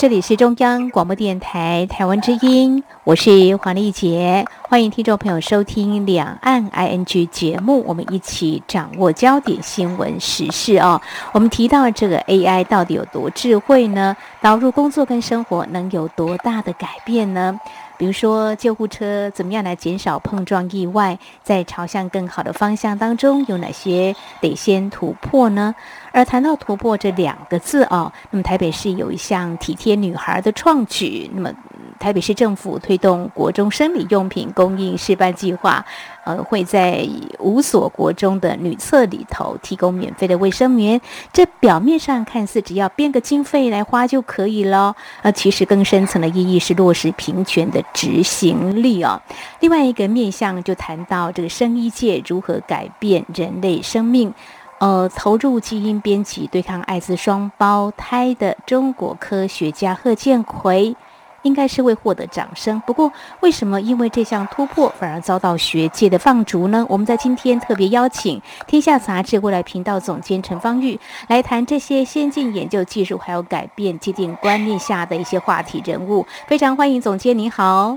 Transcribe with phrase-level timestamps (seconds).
[0.00, 10.98] 这里是中央广播电台台湾之音，我是黄丽杰，欢迎听众朋友收听《两岸 ING》节目，我们一起掌握焦点新闻时事哦。
[11.32, 14.16] 我们提到这个 AI 到底有多智慧呢？
[14.40, 17.60] 导入工作跟生活能有多大的改变呢？
[17.98, 25.74] 比如说救护车怎么样来减少碰撞意外，在朝向更好的方向当中有哪些得先突破呢？
[26.12, 31.52] 而谈到突破这两个字哦，那么台北市有一项体贴女孩的创举，那么。
[31.98, 35.84] 台北市政府推动国中生理用品供应示范计划，
[36.24, 37.06] 呃，会在
[37.38, 40.98] 五所国中的女厕里头提供免费的卫生棉。
[41.30, 49.20] 这表面上看似只要编个经费来花就可以了，呃，其实更深层的意义是落实平权的执行力哦。
[49.60, 54.32] 另外一个面向就谈到这个生医界如何改变人类生命，
[54.80, 60.96] 呃，投入基因编辑对抗艾滋双胞胎的中国科学家贺建奎。
[61.42, 62.78] 应该是会获得掌声。
[62.80, 66.84] 不过，为什么因为这项突破反而遭到学界的放逐呢？
[66.86, 76.26] 我们在今天特别邀请《天下杂志》未来频道总监陈芳玉来谈这些先进研究技术还有改变既定观念下的一些话题人物。
[76.46, 77.96] 非常欢迎总监，您好。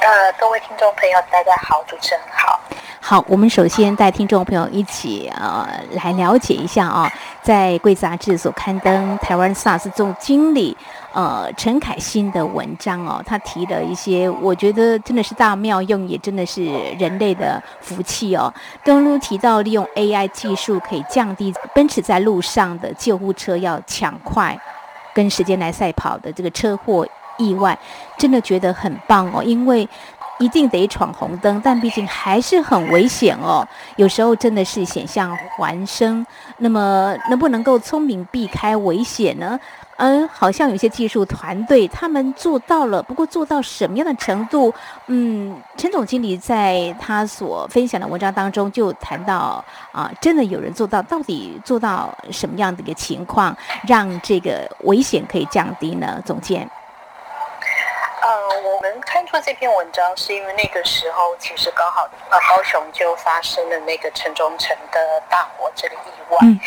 [0.00, 2.55] 呃，各位听众朋友，大家好，主持人好。
[3.08, 7.08] 好，我们首先带听众朋友一起呃来了解一下啊，
[7.40, 10.76] 在《贵杂志》所刊登台湾 SARS 总经理
[11.12, 16.64] 呃陈凯欣的文章哦，他提了一些，我觉得真的是大妙用，也真的是
[16.98, 18.52] 人类的福气哦。
[18.82, 24.58] 当中提到利用 AI 技术可以降低奔驰在路上的救护车要抢快
[25.14, 27.06] 跟时间来赛跑的这个车祸
[27.38, 27.78] 意外，
[28.18, 29.88] 真的觉得很棒哦，因为。
[30.38, 33.66] 一定得闯红灯，但毕竟还是很危险哦。
[33.96, 36.24] 有时候真的是险象环生，
[36.58, 39.58] 那么能不能够聪明避开危险呢？
[39.98, 44.70] 嗯，好像有些技术团队他们做到了，不过做到什么样的程度？
[45.06, 53.56] 嗯，陈总经理在他所分享的文章当中就谈到啊，真的有人做到，到底做到什么样的一个情况，
[53.88, 56.20] 让这个危险可以降低呢？
[56.26, 56.68] 总监。
[58.66, 66.58] 呃，我们看出这篇文章，是因为那个时候其实刚好呃高雄就发生了那个城中城的大火这个意外，嗯、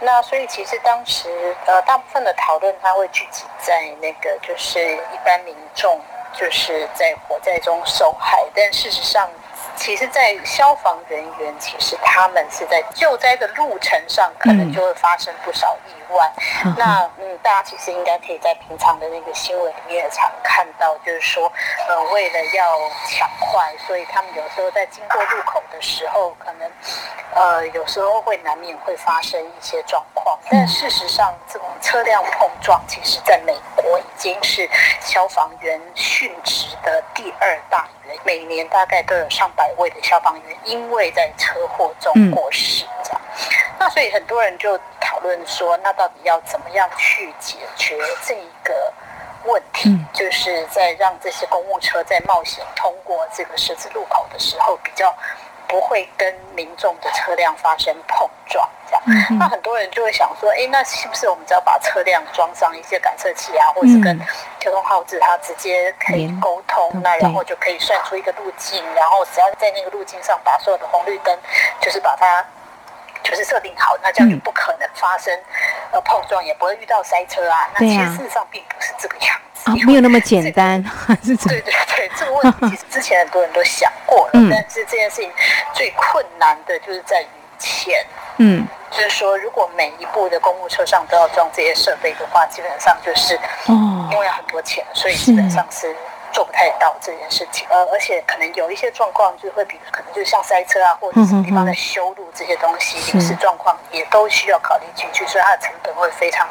[0.00, 5.98] 那所以其实当时呃大部分的讨论，它会聚集在那个就是一般民众
[6.34, 9.26] 就是在火灾中受害，但事实上。
[9.76, 16.32] 其实，在消防人员，其实他们是在救灾的路程上，可能就会发生不少意外。
[16.64, 21.52] 嗯、那嗯，大家其实应该可以在平常的那个新闻里面也常看到，就是说，
[21.88, 26.70] 呃，为了要抢快，所以他们有时候在经过路口的时候，可能
[27.34, 30.38] 呃，有时候会难免会发生一些状况。
[30.50, 34.68] 但事实上，这种车辆碰撞，其实在美国已经是
[35.00, 37.86] 消防员殉职的第二大。
[38.24, 43.20] 每年大概都有上百位的消防员因为在车祸中过世，这样。
[43.78, 48.92] 那所以很多人就讨论说，那到底要怎么样去解决这一个
[49.44, 49.96] 问题？
[50.12, 55.14] 就是在让这些公务车在冒险通过这个十字路口的时候，比较
[55.68, 58.68] 不会跟民众的车辆发生碰撞。
[58.88, 59.02] 这样，
[59.38, 64.16] 那很多人就会想说，哎，那是不是我们只要把车辆装上一些感测器啊，或者是跟
[64.60, 71.36] 交通号志它直接可以沟通，那然后就可以算出一个路径，然后只要在那个路径上把所有的红绿灯，
[71.80, 72.44] 就是把它
[73.28, 75.36] 就是设定好，那这样就不可能发生
[75.90, 77.68] 呃碰撞，也不会遇到塞车啊。
[77.74, 80.82] 那其实事实上并不是这个样子，没有那么简单。
[81.24, 85.30] 对对对，这个问题其实之前很多人都想过了，但是这件事情
[85.72, 87.26] 最困难的就是在于
[87.58, 88.04] 钱。
[88.38, 88.66] 嗯。
[88.88, 93.34] 就是说，如果每一部的公务车上都要装这些设备的话，基本上就是，
[93.66, 95.94] 哦因为要很多钱，所以基本上是
[96.32, 97.66] 做不太到这件事情。
[97.70, 106.48] 呃，而且可能有一些状况，就会比可能就是像塞车啊，或者是地方在修路这些东西，临时状况也都需要考虑进去，所以它的成本会非常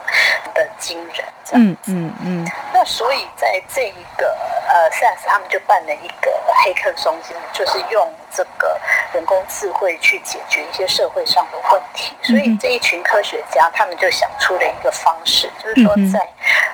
[0.53, 1.25] 的惊人。
[1.43, 2.51] 这样子，嗯嗯。
[2.73, 4.35] 那所以在这一个
[4.67, 6.31] 呃，SARS 他们就办了一个
[6.63, 8.11] 黑客松金，就是用。
[8.35, 8.77] 这个
[9.13, 16.19] 人工智慧去解决一些社会上的问题，所以这一群科学家他们就想出了一个方式，就是说在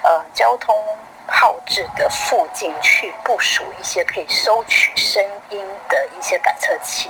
[0.01, 0.75] 呃交通
[1.31, 7.09] 号志的附近去部署一些可以收取声音的一些感测器。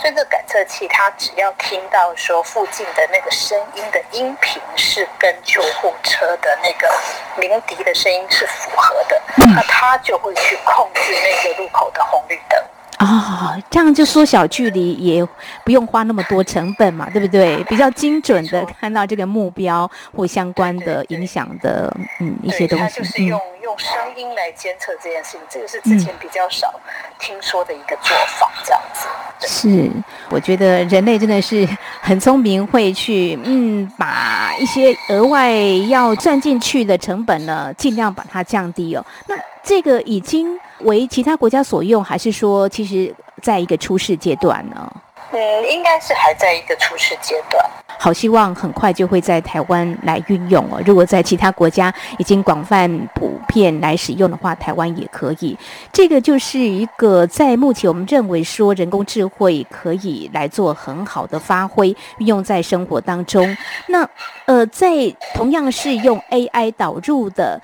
[0.00, 6.92] 所以这个感测器它只要听到说附近的那个声音的音频是跟救护车的那个
[7.36, 12.62] 鸣笛的声音是符合的，那它就会去控制那个路口的红绿灯。
[13.04, 15.26] 啊、哦，这样就缩小距离，也
[15.64, 17.62] 不用花那么多成本嘛，对不对？
[17.64, 22.84] 比较精准的看到这个目标或相关的影响的，嗯，一些东西。
[22.84, 26.72] 它就是用、嗯、用声音来监测这件事情，这个是之前比较少
[27.18, 29.06] 听说的一个做法，这样子。
[29.46, 29.90] 是，
[30.30, 31.68] 我觉得人类真的是
[32.00, 35.52] 很聪明，会去嗯，把一些额外
[35.88, 39.04] 要赚进去的成本呢，尽量把它降低哦。
[39.26, 40.56] 那这个已经。
[40.80, 44.92] 为其他国家所用，还是说其实在一个初试阶段呢？
[45.30, 47.64] 嗯，应该是还在一个初试阶段。
[47.96, 50.82] 好，希望很快就会在台湾来运用哦。
[50.84, 55.56] 如果在其他国家已经广泛普遍来使用的话，台湾也可以。
[55.92, 63.56] 这个就是一个在目前我们认为说人工智慧可以来做很好的发挥，运用在生活当中。
[63.86, 64.06] 那
[64.46, 64.90] 呃，在
[65.34, 67.62] 同样是用 AI 导入的。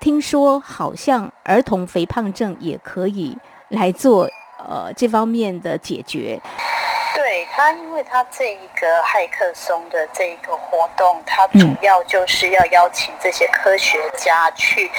[0.00, 3.36] 听说好像儿童肥胖症也可以
[3.68, 6.40] 来做呃这方面的解决。
[7.14, 14.90] 对他，因为他这一个骇客松的这一个活动，它主要就是要邀请这些科学家去，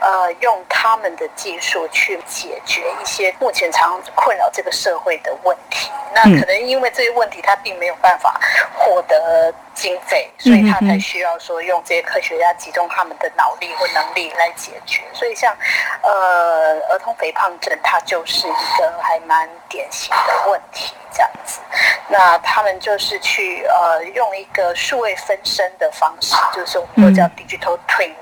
[0.00, 5.90] 呃，用他们的技术去解决一些目前常困扰这个社会的问题。
[6.14, 8.40] 那可能因为这些问题，他并没有办法
[8.74, 15.02] 获得经费，所以他才需要说用这些科学家集中他们的脑力或能力来解决。
[15.12, 15.54] 所以像，
[16.02, 20.94] 呃，儿童肥胖症，它就是一个还蛮典型的问题。
[21.18, 21.58] 这样子，
[22.06, 28.12] 那他们就是去呃用一个数位分身的方式，就是我们都叫 digital twin，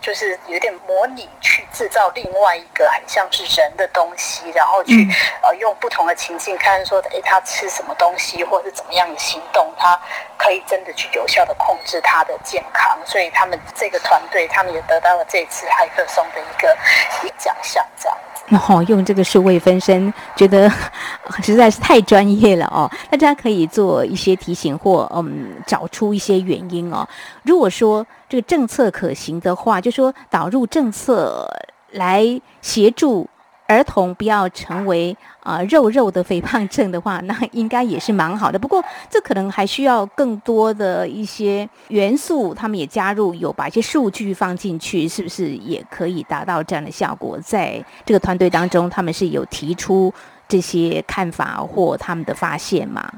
[0.00, 5.06] 就是有点模拟去制造另外一个很像是人的东西，然后去
[5.42, 10.00] 呃用不同的情境看说，诶，他吃什么东西，或者是怎么样的行动，他
[10.38, 12.98] 可以真的去有效的控制他的健康。
[13.04, 16.74] 所以他们这个团队，他们也得到了这次骇客松的一个
[17.22, 18.16] 一个奖项，这样。
[18.48, 20.70] 然后用这个数位分身，觉得
[21.42, 22.90] 实在是太专业了哦。
[23.10, 27.06] 大家可以做一些提醒或嗯，找出一些原因哦。
[27.42, 31.48] 如果说这个政策可行的话，就说导入政策
[31.92, 33.28] 来协助。
[33.68, 35.16] 儿童不要成为
[35.46, 38.58] 啊、肉肉的肥胖症的话，那应该也是蛮好的。
[38.58, 47.38] 不过这可能还需要更多的一些元素，他们也加入，有把一些数据放进去，是不是也可以达到这样的效果？
[47.38, 50.12] 在这个团队当中，他们是有提出
[50.48, 53.08] 这些看法或他们的发现吗？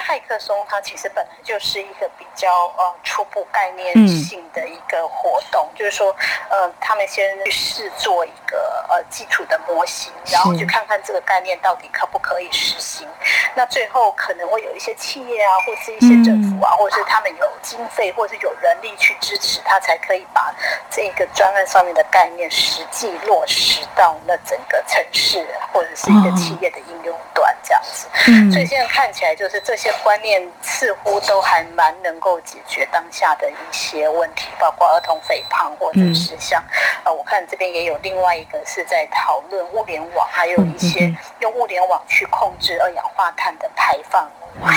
[0.00, 6.14] 骇客松它其实本来就是一个比较呃初步概念性的一个活动，嗯、就是说
[6.48, 13.06] 呃他们先去试做一个呃基础的模型，然后去看看这个概念到底可不可以实行。
[13.54, 20.52] 那最后可能会有一些企业啊，或是一些政府啊，嗯、或者是他们有经费或者是有人力去支持，他才可以把
[20.90, 28.08] 这个专案上面的概念实际落实到那整个城市或者是一个企业的应用端这样子。
[28.26, 29.62] 嗯、所以现在看起来就是。
[29.68, 36.62] 这些观念似乎都还蛮能够解决当下的一些问题，包括儿童肥胖，或者是像
[37.04, 44.30] 呃，我看这边也有另外一个是在讨论物联网，还有一些用物联网去控制二氧化碳的排放、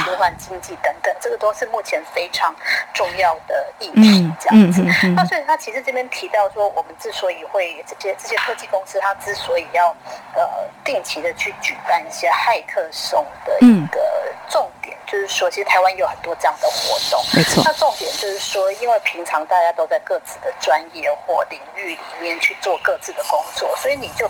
[0.04, 2.54] 循环经济等等，这个都是目前非常
[2.94, 4.31] 重要的议题。
[4.39, 4.81] 这样子，
[5.16, 9.90] 那所以他其实这边提到说，我们之所以会这些这些科技公司，它之所以要
[10.33, 10.44] 呃
[10.83, 14.02] 定期的去举办一些骇客松的一个
[14.50, 17.61] 重点就是说，其实台湾有很多这样的活动，没错。
[17.66, 24.30] 那重点就是说，因为平常大家都在各自的专业或领域里面去做各自的工作，所以你就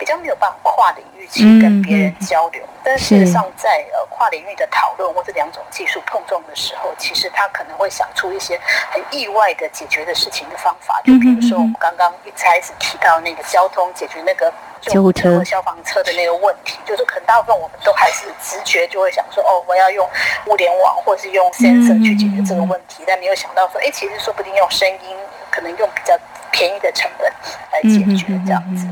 [0.00, 2.62] 比较没有办法跨领域去跟别人交流。
[2.82, 8.58] 但事实上在，在呃跨领域的讨论或者两种技术碰撞的时候，其实他可能会想出一些
[8.90, 10.98] 很意外的解决的事情的方法。
[11.04, 14.50] 就比如说，我们刚刚一开始提到那个交通解决那个。
[14.80, 20.08] 救护车和消防车的那个问题，就是可能大部分我们都还是直觉就会想说，哦，我要用
[20.46, 25.14] 物联网或是用 sensor 去解决这个问题，但没有想到说，哎，其实说不定用声音，
[25.50, 26.18] 可能用比较
[26.52, 27.28] 便宜的成本
[27.72, 28.86] 来解决这样子。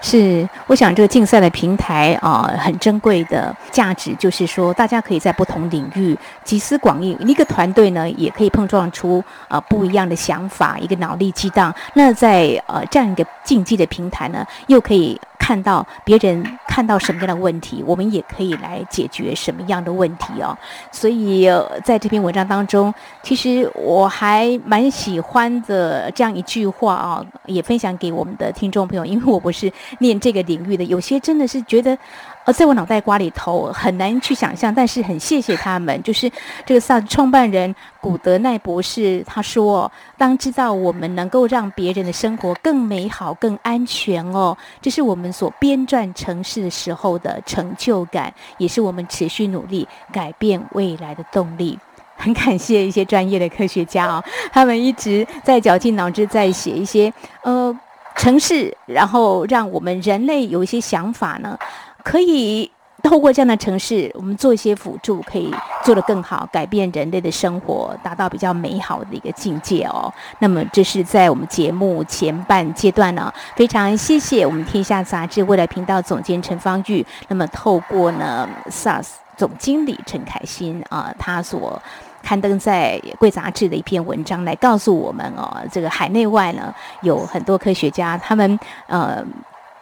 [0.00, 11.74] 是，我想这个竞赛的平台啊、很珍贵的价值就是说，大家可以在不同领域集思广益，一个团队呢也可以碰撞出啊、呃、不一样的想法，一个脑力激荡。
[11.94, 15.20] 那在呃这样一个竞技的平台呢，又可以。
[15.44, 20.56] 看到别人看到什么样的问题，我们也可以来解决什么样的问题哦。
[20.90, 21.46] 所以
[21.84, 29.04] 在这篇文章当中，其实我还蛮喜欢的这样一句话啊、也分享给我们的听众朋友。
[29.04, 31.98] 因为我不是念这个领域的，有些真的是觉得
[32.44, 36.02] 呃，在我脑袋瓜里头很难去想象，但是很谢谢他们。
[36.02, 36.30] 就是
[36.66, 51.78] 这个萨创办人古德奈博士他说：“当知道我们能够让别人的生活更美好、更安全哦，这是我们所编撰城市的时候的成就感，也是我们持续努力改变未来的动力。
[52.16, 54.22] ”很感谢一些专业的科学家哦，
[54.52, 57.76] 他们一直在绞尽脑汁在写一些呃
[58.14, 61.58] 城市，然后让我们人类有一些想法呢。
[62.04, 62.70] 可以
[63.02, 65.52] 透过这样的城市，我们做一些辅助，可以
[65.84, 70.12] 做得更好，改变人类的生活，达到比较美好的一个境界哦。
[70.38, 77.04] 那么，这是在我们节目前半阶段呢，非常谢谢我们天下杂志未来频道总监陈芳玉。
[77.28, 81.82] 那么，透过呢 SARS 总经理陈凯欣啊，他所
[82.22, 89.24] 刊登在《贵杂志》的一篇文章，来告诉我们哦，这个海内外呢有很多科学家，他们呃。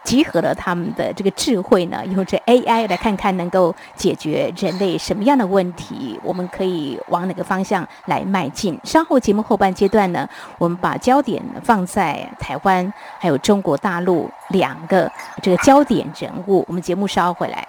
[0.03, 8.77] 集合了他们的这个智慧呢，用这 AI 来看看能够解决人类什么样的问题，我们可以往哪个方向来迈进。
[8.83, 15.09] 稍后节目后半阶段呢，我们把焦点放在台湾还有中国大陆两个
[15.41, 16.65] 这个焦点人物。
[16.67, 17.67] 我们节目稍回来。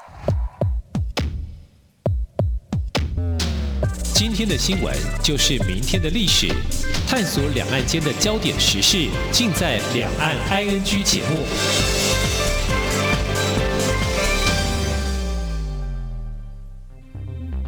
[4.13, 6.49] 今天的新闻就是明天的历史，
[7.09, 12.14] 探索两岸间的焦点时事，尽在《两岸 ING》节目。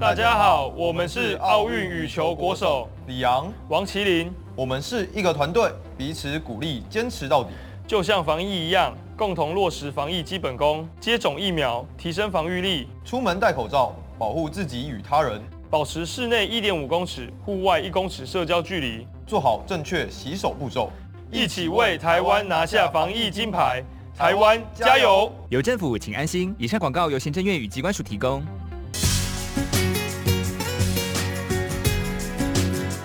[0.06, 7.50] 大家好，我们是奥运羽球国手李昂、王麒麟，我们是一个团队，彼此鼓励，坚持到底。
[7.88, 20.88] 就像防疫一样，共同落实防疫基本功，接种疫苗，提升防御力，出门戴口罩，保护自己与他人，保持室内一点五公尺、户外一公尺社交距离，做好正确洗手步骤，
[21.32, 23.82] 一起为台湾拿下防疫金牌。
[24.16, 25.30] 台湾加油！
[25.50, 26.54] 有政府，请安心。
[26.58, 28.42] 以上广告由行政院与机关署提供。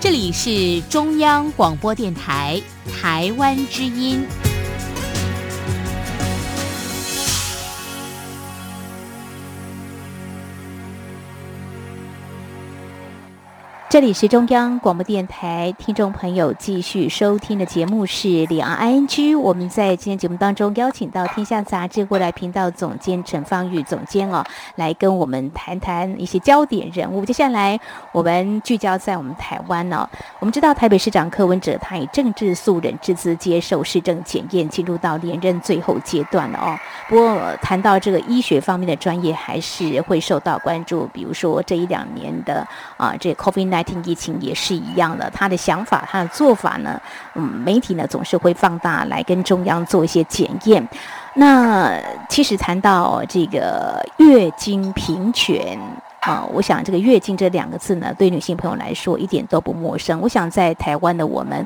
[0.01, 2.59] 这里是中央广播电台
[2.91, 4.25] 台湾之音。
[13.91, 19.35] 这里是中央广播电台，听众朋友继续收听的节目是《两岸 ING》。
[19.37, 24.41] 我们在今天节目当中邀请到《天下杂志》未来频道总监陈芳玉总监哦，
[24.77, 27.25] 来跟我们谈谈一些焦点人物。
[27.25, 27.77] 接下来
[28.13, 30.07] 我们聚焦在我们台湾哦。
[30.39, 36.79] 我们知道台北市长柯文哲他以政治素人之姿接受市政检验，进入到连任最后阶段了哦。
[37.09, 41.09] 不过谈到这个医学方面的专业，还是会受到关注。
[41.11, 43.80] 比如说这一两年的啊，这 COVID-19。
[43.83, 47.01] 听疫情也是一样的，他的想法、他的做法呢，
[47.35, 50.87] 嗯，媒体呢总是会放大来跟中央做一些检验。
[51.33, 51.97] 那
[52.29, 55.79] 其实谈到这个月经平权
[56.21, 60.19] 啊，我想这个月经这两个字呢，对女性朋友来说一点都不陌生。
[60.21, 61.65] 我想在台湾的我们。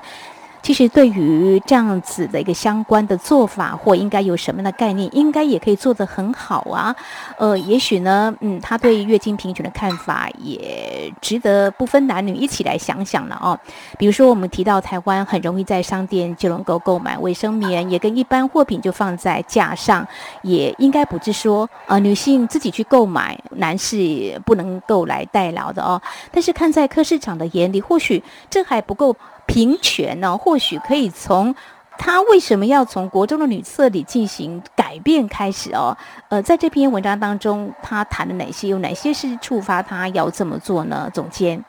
[0.65, 6.95] 其实对于这样子的一个相关的做法，或应该有什么样的概念，应该也可以做得很好啊。
[7.37, 13.55] 呃，也许呢，嗯，他对月经贫穷的看法也值得不分男女一起来想想了哦。
[13.99, 20.07] 比如说，我们提到台湾很容易在商店就能够购买卫生棉，也跟一般货品就放在架上，
[20.41, 26.01] 也应该不是说呃女性自己去购买，男士不能够来代劳的哦。
[26.31, 29.15] 但是看在柯市长的眼里，或许这还不够。
[29.45, 31.55] 平权呢，或许可以从
[31.97, 35.95] 他为什么要从国中的女厕里进行改变开始哦。
[36.29, 38.67] 呃，在这篇文章当中，他谈了哪些？
[38.67, 41.09] 有哪些是触发他要这么做呢？
[41.13, 41.63] 总监，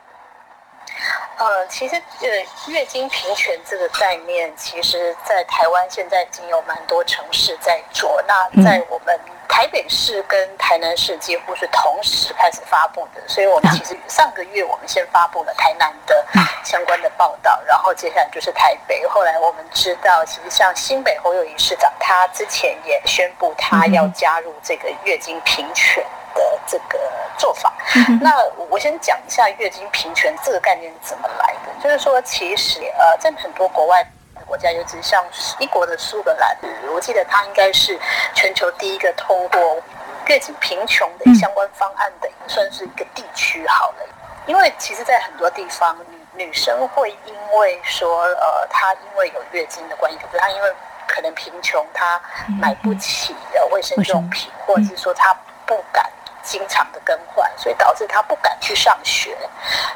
[1.39, 8.23] 呃，其实呃，月经平权这个概念，其实在台湾现在已经有蛮多城市在做。
[8.27, 9.19] 那在我们。
[9.57, 16.27] 嗯台北市跟台南市几乎是同时开始发布的，所以我们其实上个月我们先发布了台南的
[16.63, 19.07] 相关的报道，然后接下来就是台北。
[19.09, 26.99] 后来我们知道，其实像新北侯友宜市长，他之前也宣布他要加入这个月经平权的这个
[27.39, 27.73] 做法。
[28.21, 28.33] 那
[28.69, 34.07] 我先讲一下月经平权这个概念是怎么来的，就是说，其实呃，在很多国外。
[34.47, 35.23] 国家，尤其像
[35.59, 36.57] 英国的苏格兰，
[36.95, 37.99] 我记得他应该是
[38.35, 39.83] 全球第一个通过
[40.27, 44.07] 月经贫穷的相关方案的，算是一个地区好了。
[44.47, 50.73] 因为其实，在很多地方，女女生会因为说，呃，她因为有月经的关系，可是她因为
[51.09, 52.21] 可能贫穷，她
[52.61, 55.37] 买不起的卫生用品，或者是说她
[55.67, 56.09] 不敢
[56.47, 59.37] 经常的更换，所以导致他不敢去上学。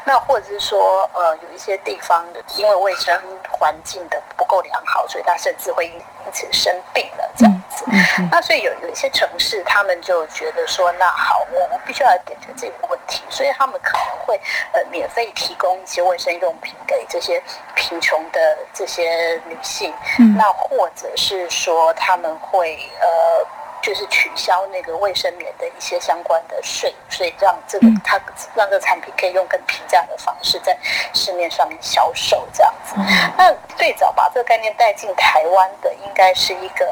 [0.05, 3.17] 那或者是说，呃，有一些地方的因为卫生
[3.49, 6.03] 环境的不够良好，所以他甚至会因
[6.33, 7.85] 此生病了这样子。
[7.87, 14.41] 嗯嗯、那所以有有一些城市，他们就觉得说，那好，我我必须要解决这个问题，所以他们可能会
[14.73, 17.41] 呃免费提供一些卫生用品给这些
[17.77, 19.95] 贫穷的这些女性。
[20.19, 23.47] 嗯、那或者是说他们会呃。
[23.83, 28.21] 就是取消那个卫生棉的一些相关的税，所以让这个它
[28.55, 30.77] 让这个产品可以用更平价的方式在
[31.15, 32.95] 市面上面销售这样子。
[33.37, 36.87] 那最早把这个概念带进台湾的，应该是一个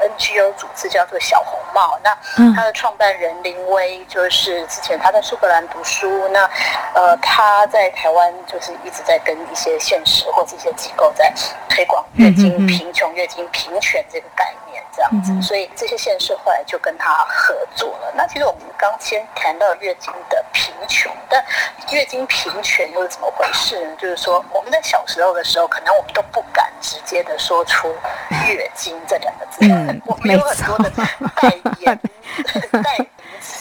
[0.00, 1.98] NGO 组织，叫做小红帽。
[2.02, 2.16] 那
[2.54, 6.48] 他的创办人林威，就是之前他在苏格兰读书，那
[6.94, 11.32] 呃他在台湾就是一直在跟一些现实或者一些机构在
[11.68, 14.82] 推广月经贫穷、月经平权这个概念。
[14.94, 18.12] 这样子，所以这些县市后来就跟他合作了。
[18.16, 21.44] 那其实我们刚先谈到月经的贫穷，但
[21.90, 23.96] 月经贫穷又是怎么回事呢？
[23.96, 27.94] 就是说我们在小时候的时候，可能我们都不敢直接的说出
[28.48, 32.00] “月经”这两个字，嗯、我们有很多的代言
[32.82, 33.05] 代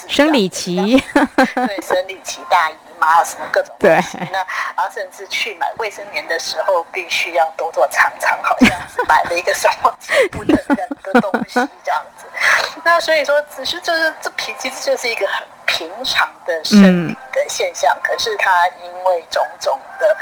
[0.08, 0.76] 生理期，
[1.56, 2.76] 对，生理期大姨。
[2.98, 9.94] 妈什么各种东西，那然后甚至去买卫生棉的时候，必须要躲躲藏藏，好像是买了一个什么
[10.32, 12.26] 不能忍的东西这样子。
[12.86, 20.18] 那所以说，只是就是这皮其实就是一个很平常的生理的现象，嗯、可是他因为种种的，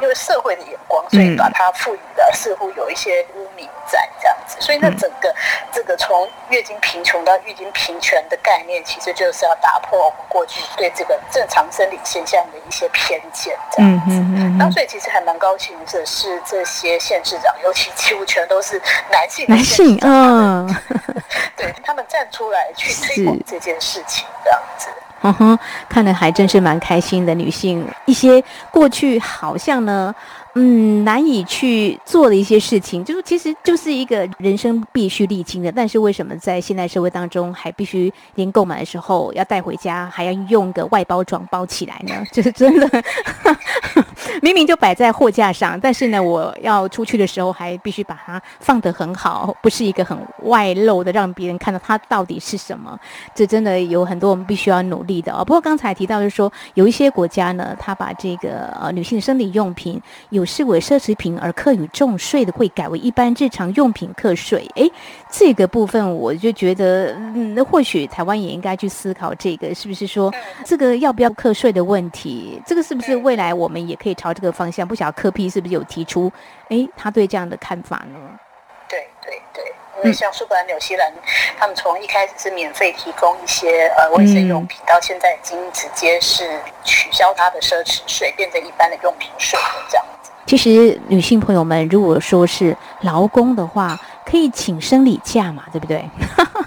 [0.00, 4.56] 因为社会的眼光，所以把它赋予了似乎有一些污名在这样子。
[4.60, 5.34] 所以那整个
[5.72, 14.14] 这个从月经贫穷到月经平权的概念，其实就是要打破我们过去对这个正常生理现象的一些偏见这样子。
[14.14, 14.58] 嗯嗯。
[14.58, 20.66] 那所以其实还蛮高兴的是，这些县市长，尤其几乎全都是男性，男性，嗯，
[21.56, 24.88] 对他们站出来去推广这件事情，这样子。
[25.22, 25.58] 嗯哼，
[25.88, 27.34] 看的还真是蛮开心的。
[27.34, 30.14] 女性一些过去好像呢。
[30.60, 35.70] 嗯，难以去做的一些事情，就是其实就是一个人生必须历经的。
[35.70, 42.24] 但是为什么在现代社会当中，还必须连购买的时候要带回家，还要用个外包装包起来呢？
[42.32, 42.90] 就是真的，
[44.42, 52.98] 明明就摆在货架上，但是呢，我要出去的时候还必须把它放得很好，不是一个很外露的，让别人看到它到底是什么。
[53.32, 55.44] 这真的有很多我们必须要努力的哦。
[55.44, 64.66] 不过刚才提到就是说，有一些国家呢，他把这个呃女性生理用品有视为奢侈品而课与重税的，会改为一般日常用品课税。
[64.74, 64.90] 诶，
[65.30, 70.32] 这个部分我就觉得，嗯，那或许台湾也应该去思考这个，是不是说
[70.64, 72.60] 这个要不要课税的问题？
[72.66, 74.88] 这个是不是未来我们也可以朝这个方向？
[74.88, 76.32] 不晓得柯 P 是不是有提出？
[76.70, 78.18] 诶，他对这样的看法呢？
[78.88, 79.64] 对对对，
[79.98, 81.12] 因为像苏格兰、纽西兰，
[81.58, 89.58] 他们从一开始是免费提供一些呃卫生用品，嗯、到现在已经直接是取消它的奢侈税，变成一般的用品税
[89.90, 90.06] 这样。
[90.48, 96.08] 其实，女性朋友们，如果说是劳工的话，可以请生理假嘛，对不对？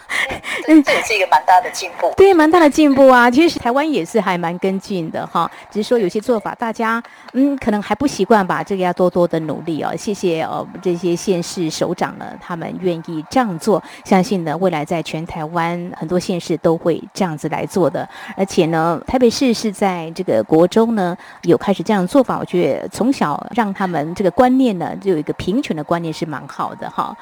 [0.71, 2.13] 嗯，这也是一个蛮大的进步。
[2.15, 3.29] 对，蛮大的进步啊！
[3.29, 7.03] 其实台湾也是还蛮跟进的哈，只是说有些做法大家
[7.33, 9.93] 嗯可能还不习惯吧，这个要多多的努力哦。
[9.97, 18.07] 谢谢哦，这些县市首长呢，他们愿意这样做，相信呢未来在全台湾很多县市都会这样子来做的。
[18.37, 27.15] 而且呢，台北市是在这个国中呢有开始这样做法，我觉得从小让他们这个观念呢就有一个平权的观念是蛮好的哈。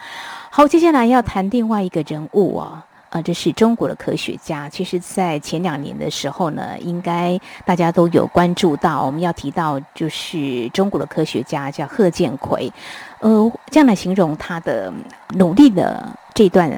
[0.51, 4.69] 好，接下来要谈另外一个人物啊，啊，这是中国的科学家。
[4.69, 9.03] 其实，在前两年的时候呢，应该大家都有关注到。
[9.03, 12.71] 我们要提到，就是中国的科学家叫贺建奎，
[13.19, 14.93] 呃，这样来形容他的
[15.35, 16.07] 努力的
[16.39, 16.71] 这段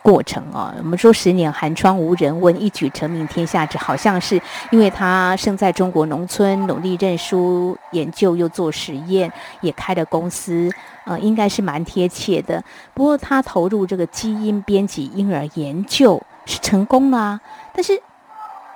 [0.00, 0.72] 过程啊。
[0.78, 10.70] 我们说十年寒窗无人问，一举成名天下知，好像是因为他生在中国农村，努力认书研究，又做实验，也开了公司。
[11.04, 12.62] 呃，应该是蛮贴切的。
[12.94, 17.40] 不过他投入这个基因编辑婴儿研究是成功了啊，
[17.74, 18.00] 但是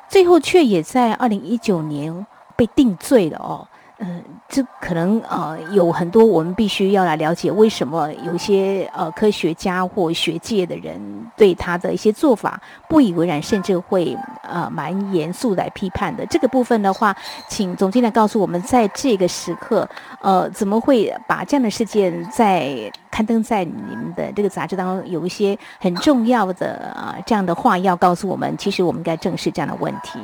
[0.09, 2.27] 最后却也在二零一九年
[2.57, 3.69] 被定罪了哦。
[4.05, 11.01] 嗯，这可能呃有很多我们必须要来了解，为什么有些呃科学家或学界的人
[11.37, 16.27] 对他的一些做法不以为然，甚至会呃蛮严肃来批判的。
[16.27, 17.17] 这个部分的话，
[17.49, 19.89] 请总经理告诉我们，在这个时刻，
[20.21, 30.19] 呃，怎么会把这样的事件在刊登在你们的这个杂志当中，有一些很重要的啊、这样的话要告诉我们，其实我们应该正视这样的问题。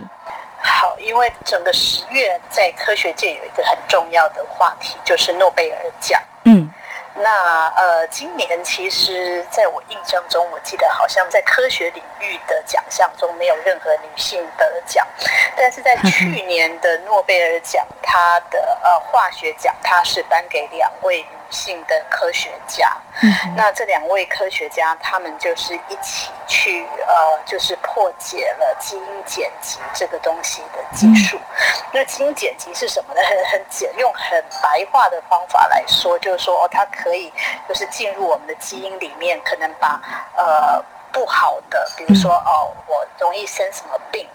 [0.68, 6.22] 好，因为整个十月在科学界有一个很重要的话题，就是诺贝尔奖。
[6.44, 6.72] 嗯，
[7.14, 15.06] 那呃，今年其实在我印象中，我记得好像在科学领域的奖项中没有任何女性得奖，
[15.56, 21.26] 但是在去年的诺贝尔奖，它的呃化学奖，它是颁给两位。
[21.50, 22.96] 性的科学家，
[23.56, 31.38] 那这两位科学家，他们就是一起去呃，就是破解了基因剪辑这个东西的技术。
[31.92, 33.20] 那基因剪辑是什么呢？
[33.22, 37.32] 很很简，用很白话的方法来说，就是说哦，它可以
[37.68, 40.00] 就是进入我们的基因里面，可能把
[40.36, 40.82] 呃
[41.12, 44.28] 不好的，比如说哦，我容易生什么病。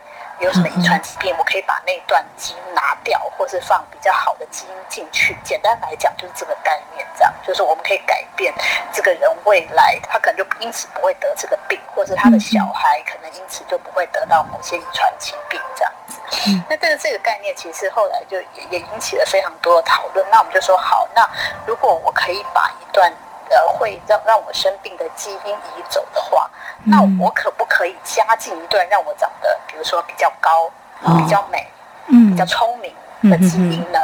[0.44, 5.38] 有什么遗传疾病，我可以把那段基因拿掉，或是放比较好的基因进去。
[5.44, 8.54] 简单来讲，就是这个概念，这样就是我们可以改变
[8.92, 16.20] 这个人未来，他可能就因此不会得这个病，或是他的小孩可能因此就不会得到某些遗传疾病这样子。
[16.68, 20.26] 那但是这个概念其实后来就也也引起了非常多的讨论。
[20.30, 21.26] 那我们就说好，那
[21.66, 23.12] 如果我可以把一段
[23.54, 26.50] 呃会让让我生病的基因移走的话，
[26.84, 30.70] 那我可不可以加进一段让我长得，比如说比较高、
[31.18, 31.68] 比较美、
[32.08, 32.94] 比较聪明
[33.30, 34.00] 的基因呢？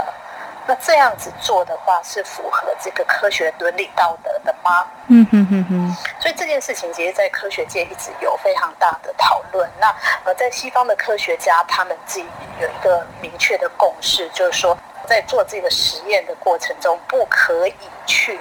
[0.67, 4.85] 那这样子做的话，是符合这个科学伦理道德的吗？
[5.07, 5.97] 嗯哼哼哼。
[6.19, 9.67] 所以这件事情，其实，在科学界一直有非常大的讨论。
[9.79, 9.88] 那
[10.25, 12.27] 呃，在西方的科学家，他们自己
[12.62, 14.77] 有一个明确的共识，就是说，
[15.10, 17.74] 在做这个实验的过程中，不可以
[18.06, 18.39] 去。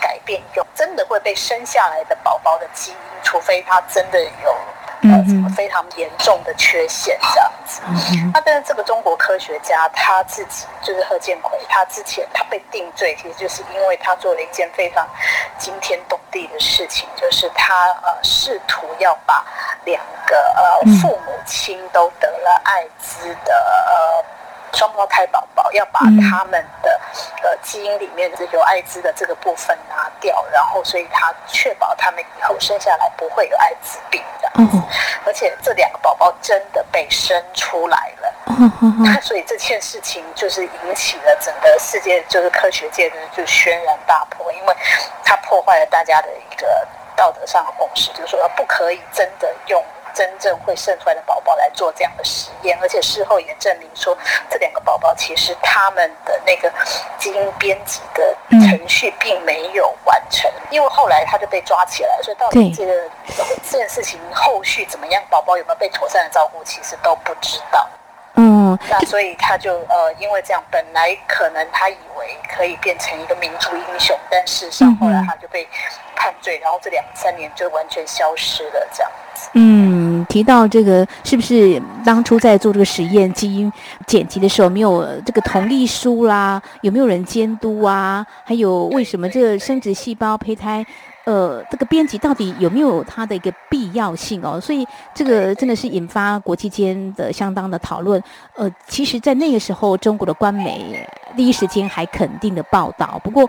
[0.00, 4.50] 改变有真的会被生下来的宝宝的基因，除非他真的有
[5.02, 7.80] 呃什么非常严重的缺陷这样子。
[8.34, 15.08] 那但是这个中国科学家他自己就是贺建奎，他之前他被定罪，其实就是因为他做了一件非常
[15.56, 19.46] 惊天动地的事情，就是他呃试图要把
[19.84, 23.54] 两个呃父母亲都得了艾滋的
[23.86, 24.24] 呃。
[24.74, 27.00] 双胞胎宝宝要把他们的
[27.42, 34.78] 呃基因里面的有艾滋的这个部分拿掉，然后所以他确保他们以后生下来不会有艾滋病这样子，
[35.26, 38.34] 而且这两个宝宝真的被生出来了，
[39.04, 44.76] 那所以这件事情就是引起了整个世界就是科学界的就轩然大波，因为
[45.24, 49.84] 它破坏了大家的一个道德上的共识，就是说不可以真的用。
[50.14, 54.16] 真正会生出来的宝宝来做这样的实验，而且事后也证明说，
[54.50, 56.72] 这两个宝宝其实他们的那个
[57.18, 63.10] 基因编辑的程序并没有完成，因为后来他就被抓起来，所以到底这个
[63.70, 67.88] 这件事情后续怎么样，宝宝有没有被妥善的照顾，其实都不知道。
[68.80, 75.68] 嗯，那所以他就呃，因为这样，本来可能他以为可以变成一个民族英雄，但事实上后来他就被
[76.14, 79.48] 判罪，然后这两三年就完全消失了，这样子。
[79.54, 83.72] 嗯，提到这个，是不是当初在做这个实验基因
[84.06, 86.62] 剪辑的时候，没有这个同意书啦？
[86.82, 88.24] 有没有人监督啊？
[88.44, 90.84] 还有为什么这个生殖细胞胚胎？
[91.24, 94.60] 呃，这个编辑到底有没有它的一个必要性哦？
[94.60, 98.22] 所以这个真的是引发国际间的相当的讨论。
[98.56, 101.06] 呃，其实，在那个时候，中国的官媒
[101.36, 103.20] 第一时间还肯定的报道。
[103.22, 103.44] 不过，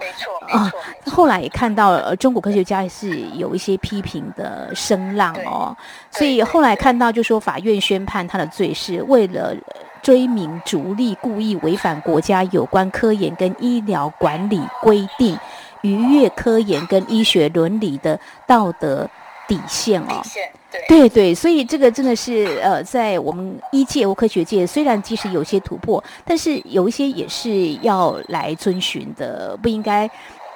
[0.49, 0.71] 啊、
[1.03, 5.75] 呃，后来也看到呃中国科学家是有一些批评的声浪哦。
[6.12, 9.55] 所以后来看到，就说法院宣判他的罪是为了
[10.03, 15.36] 追名逐利，故意违反国家有关科研跟医疗管理规定。
[15.83, 19.07] 逾越科研跟医学伦理的道德
[19.47, 30.09] 底线哦，底线对，对对，所以这个真的是呃，在我们医界或科学界，虽然即使有些突破，但是有一些也是要来遵循的，不应该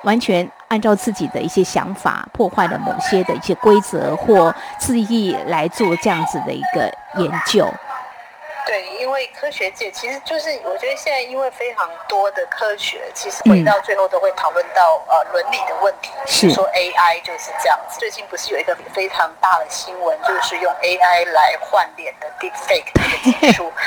[0.04, 7.68] 完全按照自己的一些想法破坏了某些的一些规则或恣意来做这样子的一个研究。
[8.68, 16.12] 对，因为科学界其实就是，我觉得现在因为非常多的科学，其实回到最后都会讨论到呃伦理的问题。
[16.28, 17.98] 是说 AI 就是这样子。
[17.98, 23.72] 最近不是有一个非常大的新闻，就是用 AI 来换脸的 Deepfake 这个技术。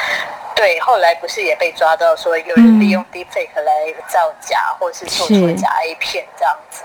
[0.61, 3.73] 对，后来不是也被抓到说有人利用 Deepfake 来
[4.07, 6.83] 造假，或者是做出假 A 片这样子。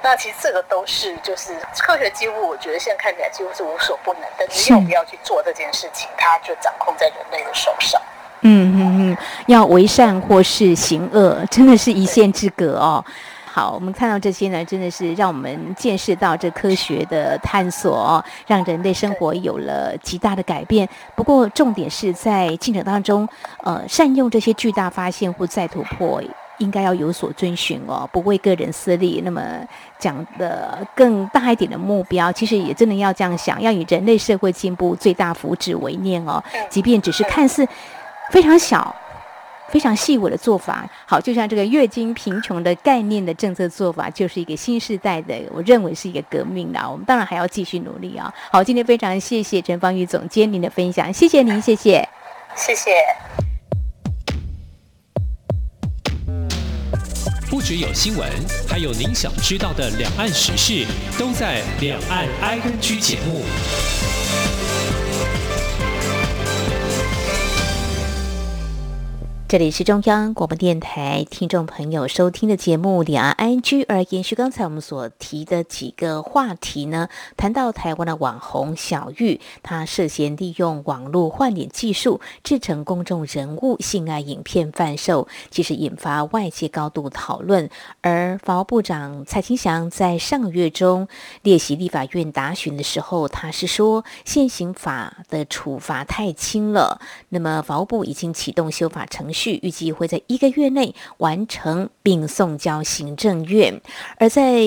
[0.00, 8.00] 那其实这个都是就是科学几乎我觉得现在看起来几乎是无所不能，但是要不要去做这件事情，它就掌控在人类的手上。
[8.42, 9.16] 嗯嗯嗯，
[9.48, 13.04] 要为善或是行恶，真的是一线之隔哦。
[13.56, 20.86] 好，我们看到这些呢，真的是让我们见识到这科学的探索，让人类生活有了极大的改变。
[21.14, 23.26] 不过，重点是在进程当中，
[23.64, 26.20] 呃，善用这些巨大发现或再突破，
[26.58, 29.22] 应该要有所遵循哦，不为个人私利。
[29.24, 29.40] 那么
[29.98, 36.44] 讲的更大一点的目标，其实也真的要这样想，要以人类社会进步最大福祉为念哦。
[36.68, 37.66] 即便只是看似
[38.30, 38.94] 非常小。
[39.70, 40.88] 非常细微的做法。
[41.06, 46.80] 好，就像这个月经贫穷的概念的政策做法，就是一个新时代的，我认为是一个革命的。
[46.90, 48.32] 我们当然还要继续努力啊。
[48.50, 52.08] 好，今天非常谢谢陈芳玉总监您的分享，谢谢您，谢谢，
[52.54, 52.90] 谢谢。
[57.48, 58.28] 不只有新闻，
[58.68, 60.84] 还有您想知道的两岸时事，
[61.18, 63.42] 都在《两岸 ING》节目。
[69.48, 87.70] 这里是中央广播电台听众朋友收听的节目《两岸 ING》，而延续刚才我们所提的几个话题呢，谈到台湾的网红小玉，她涉嫌利用网络换脸技术制成公众人物性爱影片贩售，其实引发外界高度讨论。
[88.00, 91.06] 而法务部长蔡清祥在上个月中
[91.42, 99.35] 列席立法院答询的时候，他是说现行法的处罚太轻了，那么法务部已经启动修法程序。
[99.62, 103.80] 预计会在一个月内完成并送交行政院，
[104.18, 104.62] 而在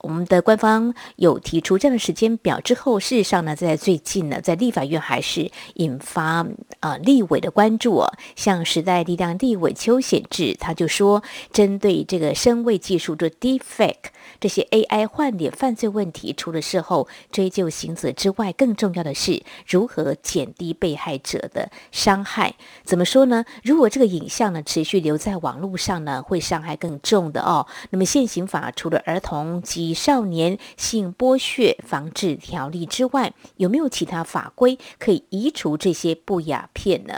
[0.00, 6.46] 我们的官方有提出这样的时间表之后，事实上呢，在最近呢，在立法院还是引发
[6.78, 14.12] 啊、立委的关注啊，像时代力量立委邱显智，他就说，针对这个声位技术的 defect。
[14.40, 22.54] 这些 AI 换脸犯罪问题，除了事后追究刑责之外，更重要的是如何减低被害者的伤害。
[22.84, 23.44] 怎么说呢？
[23.62, 27.66] 如果这个影像呢持续留在网络上呢，会伤害更重的哦。
[27.90, 37.14] 那么现行法除了儿童及少年性剥削防治条例之外，有没有其他法规可以移除这些不雅片呢？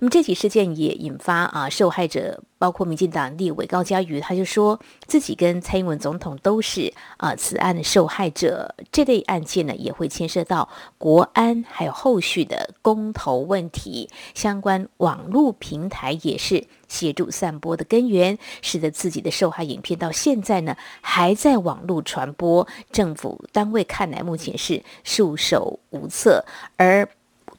[0.00, 2.42] 那么这起事件也引发啊受害者。
[2.64, 8.74] 包括民进党立委高嘉瑜，他就说自己跟蔡英文总统都是啊、此案的受害者。
[8.90, 14.08] 这类案件呢，也会牵涉到国安，还有后续的公投问题。
[14.32, 22.66] 相关网络平台也是协助散播的根源，使得自己的受害影片到现在呢还在网络传播。
[22.90, 26.42] 政府单位看来目前是束手无策，
[26.78, 27.06] 而。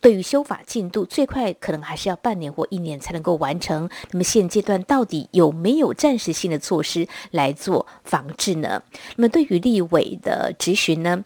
[0.06, 3.90] 对于修法进度，最快可能还是要半年或一年才能够完成。
[4.12, 8.84] 那么现阶段到底有没有暂时性的措施来做防治呢？
[9.16, 11.24] 那么对于立委的质询呢，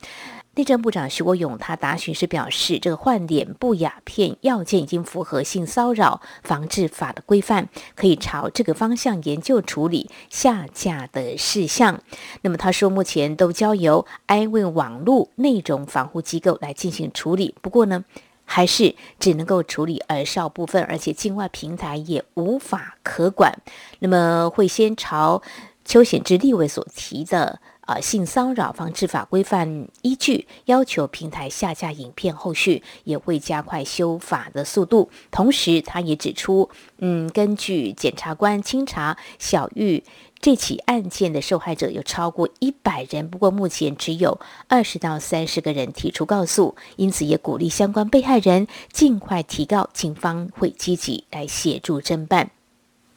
[0.55, 11.99] 内政部长徐国勇他答询时表示，这个换脸不雅片要件已经符合性骚扰防治法的规范，可以朝这个方向研究处理下架的事项。
[12.43, 17.53] 那么他说，目前都交由 iWin 网络内容防护机构来进行处理。
[17.61, 18.05] 不过呢，
[18.51, 23.53] 还是只能够处理耳少部分，而且境外平台也无法可管。
[23.99, 25.43] 那么会先朝
[25.85, 35.11] 邱显智立委所提的、呃、性骚扰防治法规范依据，要求平台下架影片，后续也会加快修法的速度。
[35.29, 40.03] 同时，他也指出，嗯，根据检察官清查小玉。
[40.41, 52.51] 这起案件的受害者有超过一百人，不过目前只有二十到三十个人提出告诉，因此也鼓励相关被害人尽快提告，警方会积极来协助侦办。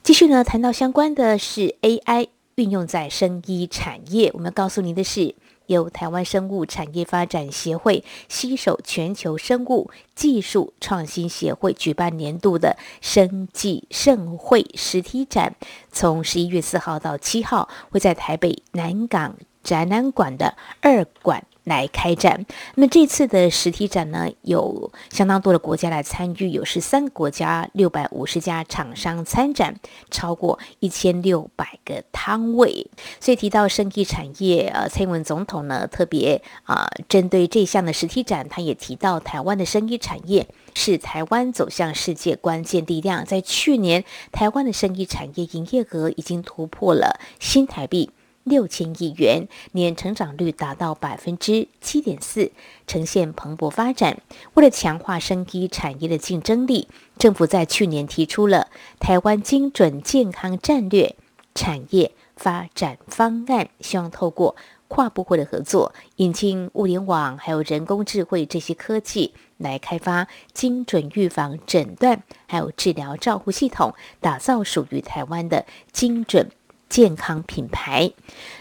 [0.02, 5.35] 继续呢，谈到相关的是 AI 运用在生医产业，我们告诉您的是。
[5.72, 15.56] 由台湾生物产业发展协会携手全球生物技术创新协会举办年度的生技盛会实体展，
[15.90, 21.44] 从十一月四号到七号，会在台北南港展览馆的二馆。
[21.64, 22.44] 来开展。
[22.75, 29.77] 那么这次的实体展呢，有相当多的国家来参与，有十三个国家六百五十家厂商参展，
[30.11, 32.87] 超过一千六百个摊位。
[33.20, 43.25] 所以提到生技产业，呃，蔡英文总统呢特别啊、呃，针对这项的实体展，他也提到台湾的生技产业是台湾走向世界关键力量。
[43.25, 48.11] 在去年，台湾的生技产业营业额已经突破了新台币。
[48.44, 52.50] 六千亿元，年成长率达到百分之七点四，
[52.87, 54.20] 呈现蓬勃发展。
[54.55, 61.14] 为了强化生医产业的竞争力，政府在去年提出了台湾精准健康战略
[61.55, 64.57] 产业发展方案，希望透过
[64.88, 76.50] 跨部会的合作，引进物联网还有人工智慧这些科技，来开发精准预防、诊断还有治疗照护系统，打造属于台湾的精准。
[76.92, 78.12] 健康品牌，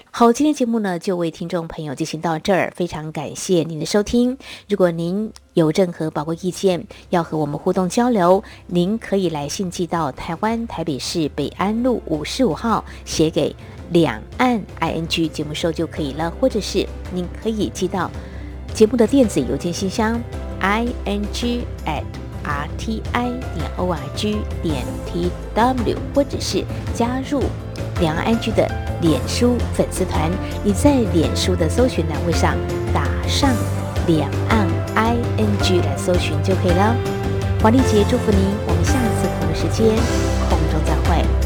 [0.09, 4.37] 好，今天节目呢就为听众朋友进行到这儿，非常感谢您的收听。
[4.69, 13.53] 如果您有任何宝贵意见要和我们互动交流，您可以来信寄到台湾台北市北安路五十五号，写给
[13.89, 18.09] 两岸 ING 节目收就可以了，或者是您可以寄到
[18.73, 20.17] 节目的电子邮件信箱
[20.61, 21.25] ing
[21.85, 22.05] at。
[22.43, 27.39] r t i 点 o r g 点 t w，或者是加入
[28.01, 28.69] 两岸 IG 的
[29.01, 30.29] 脸书粉丝团。
[30.63, 32.57] 你在脸书的搜寻栏位上
[32.93, 33.49] 打上
[34.07, 36.93] 两岸 I N G 来搜寻就可以了。
[37.61, 39.95] 黄丽杰祝福您，我们下次同一时间
[40.49, 41.40] 空中再会。